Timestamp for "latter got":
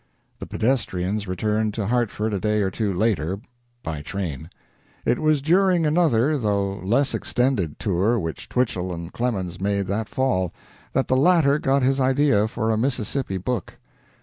11.15-11.83